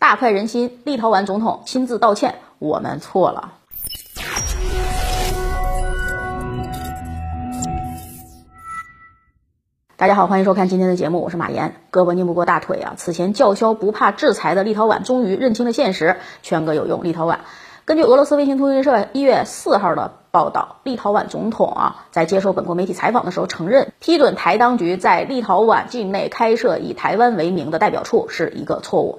[0.00, 3.52] 大快人心，立陶宛总统亲自道歉，我们错了。
[9.98, 11.74] 大家好，欢迎收看今天的节目，我是马岩。
[11.92, 12.94] 胳膊拧不过大腿啊！
[12.96, 17.04] 此前叫嚣不怕制裁的立陶宛，终于认清了现实，劝哥有用。
[17.04, 17.40] 立陶宛
[17.84, 29.18] 根据俄罗斯卫星通讯社一月四号的报道，立陶宛总统啊在接受本国媒体采访的时候承认，批准台当局在立陶宛境内开设以台湾为名的代表处是一个错误，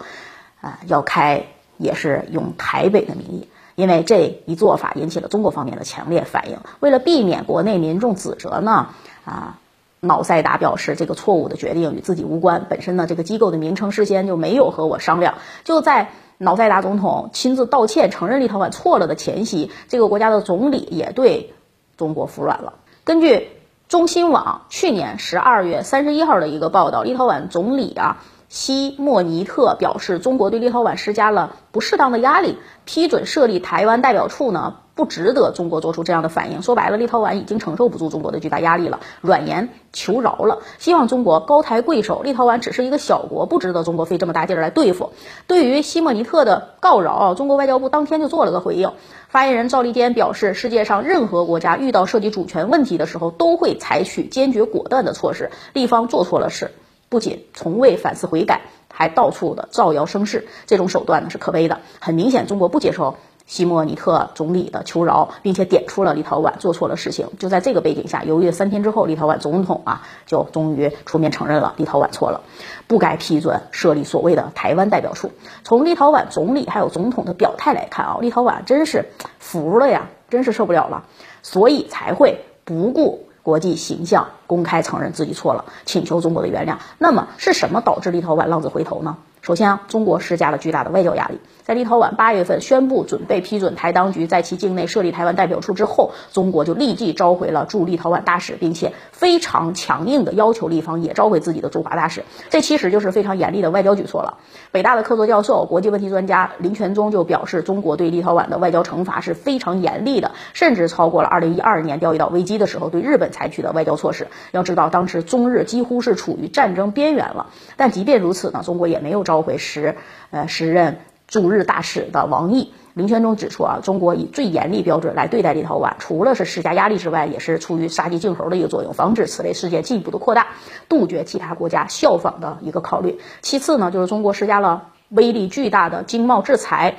[0.62, 6.60] 啊，要开也是用台北的名义，因为这一做法引起了中国方面的强烈反应。
[6.80, 8.90] 为了避免国内民众指责呢，
[9.26, 9.58] 啊。
[10.04, 12.66] 瑙塞达表示，这个错误的决定与自己无关。
[12.68, 15.36] 本身呢，这个机构的名称事先就没有和我商量。
[15.64, 21.54] 就在瑙塞达总统亲自道歉、承认立陶宛错了的前夕，这个国家的总理也对
[21.98, 22.74] 中国服软了。
[23.04, 23.50] 根据
[23.90, 34.76] 中新网去年十二月三十一号的一个报道，立陶宛总理啊西莫尼特表示，中国对立陶宛施加了不适当的压力，批准设立台湾代表处呢。
[34.94, 36.62] 不值得中国做出这样的反应。
[36.62, 42.22] 说白了，立陶宛已经承受不住中国的巨大压力了，软言求饶了，希望中国高抬贵手。
[42.24, 45.12] 立陶宛只是一个小国，不值得中国费这么大劲儿来对付。
[45.48, 48.92] 对于西莫尼特的告饶，中国外交部当天就做了个回应。
[49.30, 55.52] 发言人赵立坚表示，世界上任何国家遇到涉及主权问题的时候，都会采取坚决果断的措施。
[55.72, 56.70] 立方做错了事，
[57.12, 61.82] 不仅从未反思悔改，还到处的造谣生事，这种手段呢是可悲的。
[62.00, 63.18] 很明显，中国不接受。
[63.48, 67.28] 西莫尼特总理的求饶，并且点出了立陶宛做错了事情。
[67.38, 72.44] 就在这个背景下，犹豫了三天之后，立陶宛总统啊就终于出面承认了立陶宛错了，
[72.88, 75.32] 不该批准设立所谓的台湾代表处。
[75.66, 79.04] 从立陶宛总理还有总统的表态来看啊，立陶宛真是
[79.38, 81.04] 服了呀，真是受不了了，
[81.44, 86.78] 所以才会不顾国际形象，公开承认自己错了，请求中国的原谅。
[86.98, 89.18] 那么是什么导致立陶宛浪子回头呢？
[89.42, 91.40] 首先啊，中国施加了巨大的外交压力。
[91.64, 102.24] 在立陶宛八月份宣布准备批准台当局在其境内设立台湾代表处之后，中国就立即召回了驻立陶宛大使，并且非常强硬的要求立方也召回自己的驻华大使。
[102.50, 104.38] 这其实就是非常严厉的外交举措了。
[104.72, 114.28] 北大的客座教授、国际问题专家林权忠就表示，中国对立陶宛的外交惩罚是非常严厉的，甚至超过了2012年钓鱼岛危机的时候对日本采取的外交措施。
[114.52, 117.48] 要知道，当时中日几乎是处于战争边缘了。
[117.78, 119.96] 但即便如此呢，中国也没有召回时
[120.32, 120.98] 呃时任。
[121.32, 130.48] 驻日大使的王毅，林权忠指出啊，中国以最严厉标准来对待立陶宛，除了是施加压力之外，也是出于杀鸡儆猴的一个作用，防止此类事件进一步的扩大，
[130.90, 133.18] 杜绝其他国家效仿的一个考虑。
[133.42, 136.98] 其次呢，就是中国施加了威力巨大的经贸制裁。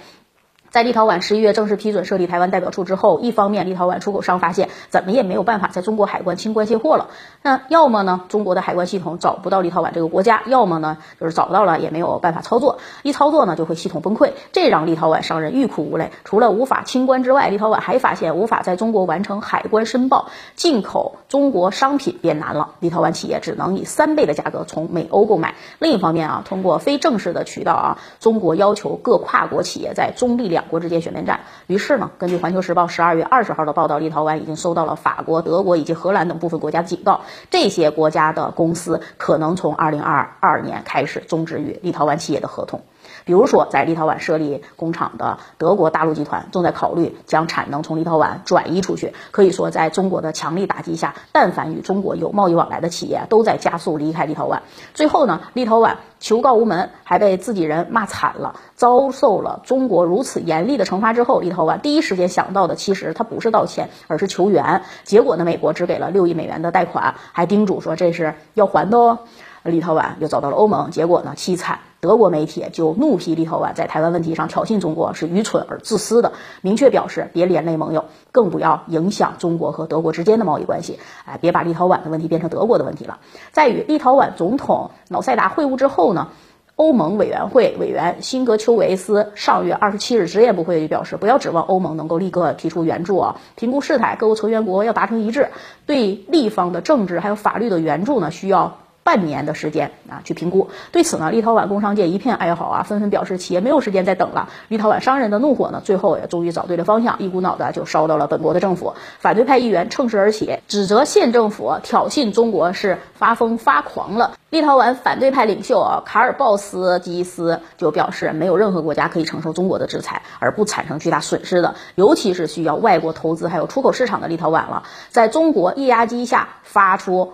[0.73, 7.09] 在立陶宛十一月正式批准设立台湾代表处之后，一方面立陶宛出口商发现怎么也没有办法在中国海关清关卸货了，
[7.43, 16.11] 那要么呢中国的海关系统找不到立陶宛这个国家，要么呢就是找到了也没有办法操作，一操作呢就会系统崩溃，这让立陶宛商人欲哭无泪。
[16.25, 25.55] 除了无法清关之外，立陶宛还发现无法在中国完成海关申报，进口中国商品变难了，立陶宛企业只能以三倍的价格从美欧购买。
[25.81, 30.62] 另一方面啊，通过非正式的渠道啊，中国要求各跨国企业在中立两。
[30.69, 42.81] 国之间选边站，于是呢，根据环球时报十二月二十号的报道，立陶宛已经收到了法国、德国以及荷兰等部分国家的警告，这些国家的公司可能从二零二二年开始终止与立陶宛企业的合同。
[43.25, 49.13] 比如说，在立陶宛设立工厂的德国大陆集团正在考虑将产能从立陶宛转移出去。
[49.31, 54.61] 可以说，在中国的强力打击下，但凡与中国有贸易往来的企业都在加速离开立陶宛。
[54.95, 64.83] 最后呢，立陶宛求告无门，还被自己人骂惨了，遭受了中国如此严厉的惩罚之后，立陶宛第一时间想到的其实他不是道歉，而是求援。
[65.05, 69.19] 结果呢，美国只给了六亿美元的贷款，还叮嘱说这是要还的哦。
[69.63, 71.79] 立陶宛又遭到了欧盟，结果呢凄惨。
[72.03, 80.99] 德国媒体就怒批立陶宛在台湾问题上挑衅中国是愚蠢而自私的，明确表示别连累盟友，更不要影响中国和德国之间的贸易关系。
[81.27, 83.21] 哎，别把立陶宛的问题变成德国的问题了。
[83.53, 86.31] 在与立陶宛总统瑙塞达会晤之后呢，
[86.75, 95.51] 欧盟委员会委员辛格丘维斯上月二十七日直言不讳地表示，不要指望欧盟能够立刻提出援助啊，评估事态，各国成员国要达成一致，
[95.87, 98.79] 对立方的政治还有法律的援助呢，需要。
[99.05, 100.71] 半年的时间啊，去评估。
[100.93, 104.49] 对此呢，立陶宛工商界一片哀嚎啊，纷纷表示企业没有时间再等了。
[104.69, 108.95] 立陶宛商人的怒火呢，最后也终于找对了方向，一股脑的就烧到了本国的政府。
[109.19, 114.33] 反对派议员乘势而起，指责县政府挑衅中国是发疯发狂了。
[114.51, 127.33] 立陶宛反对派领袖啊，卡尔鲍斯基斯就表示，没有任何国家可以承受中国的制裁而不产生巨大损失的，尤其是需要外国投资还有出口市场的立陶宛了，在中国液压机下发出。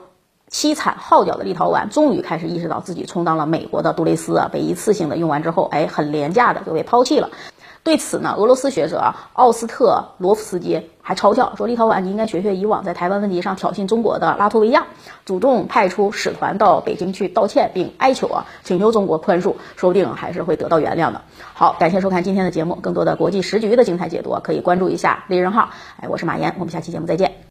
[0.50, 7.30] 凄惨号角的立陶宛终于开始意识到自己充当了美国的杜蕾斯啊，被一次性的用完之后，哎，很廉价的就被抛弃了。
[7.84, 14.84] 对此呢，俄罗斯学者奥斯特罗夫斯基还嘲笑说，立陶宛你应该学学以往在台湾问题上挑衅中国的拉脱维亚，
[15.24, 21.22] 主动派出使团到北京去道歉，并哀求啊，请求中国宽恕，说不定还是会得到原谅的。
[21.54, 25.70] 好，感谢收看今天的节目，更多的国际时局的精彩解读可以关注一下利人号。
[26.02, 27.38] 哎，我是马岩，我们下期节目再见。